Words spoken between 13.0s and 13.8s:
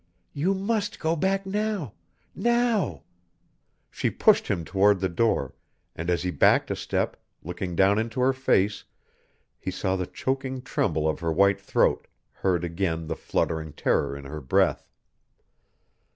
the fluttering